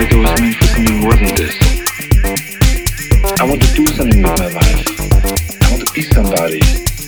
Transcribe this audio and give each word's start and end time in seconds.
like 0.00 0.12
was 0.16 0.40
meant 0.40 0.54
for 0.54 0.66
something 0.66 1.02
this. 1.36 1.56
I 3.38 3.44
want 3.44 3.60
to 3.60 3.74
do 3.74 3.86
something 3.88 4.22
with 4.22 4.38
my 4.38 4.46
life. 4.46 5.62
I 5.62 5.70
want 5.72 5.86
to 5.86 5.92
be 5.92 6.02
somebody. 6.02 6.99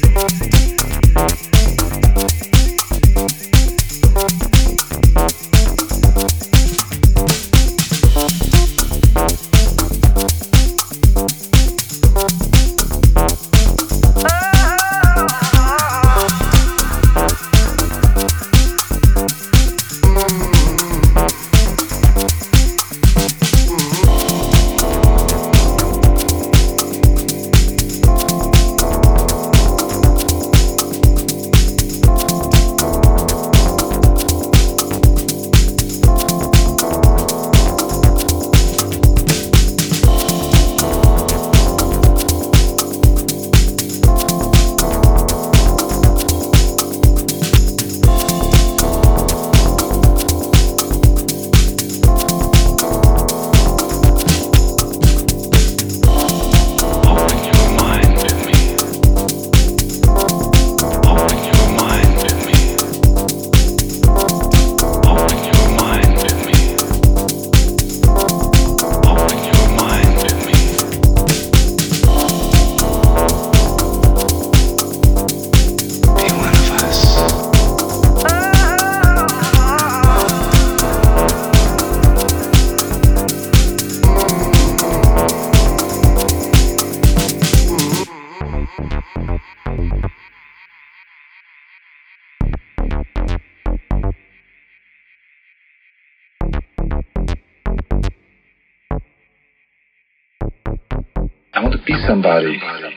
be 101.86 101.94
somebody. 102.06 102.91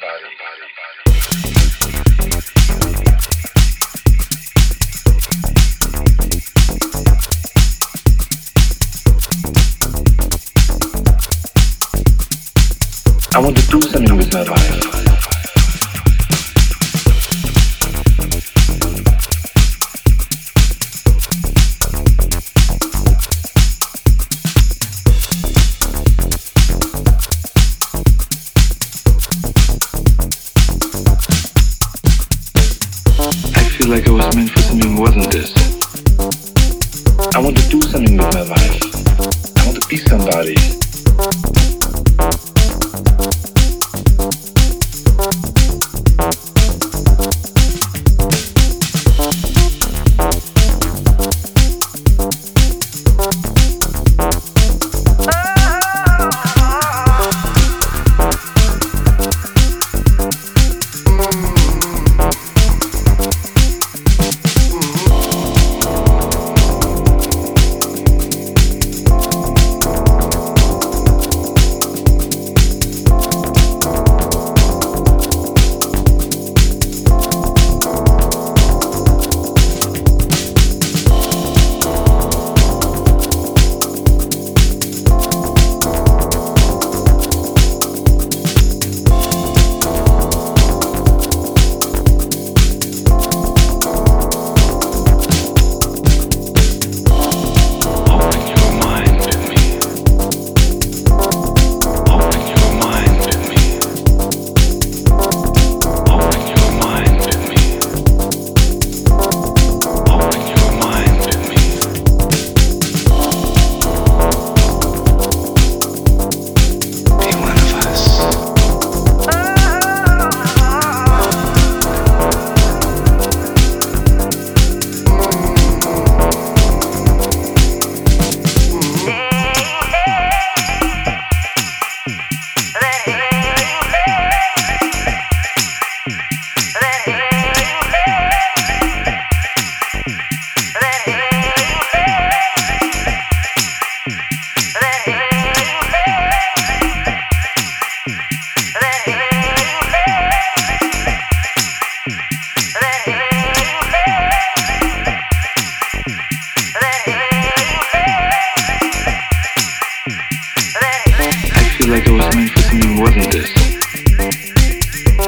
me 162.76 163.26
this. 163.32 163.52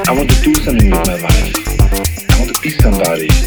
I 0.06 0.12
want 0.12 0.30
to 0.30 0.40
do 0.42 0.54
something 0.56 0.90
with 0.90 1.06
my 1.06 1.14
life. 1.14 2.30
I 2.30 2.40
want 2.40 2.54
to 2.54 2.60
be 2.60 2.70
somebody. 2.70 3.37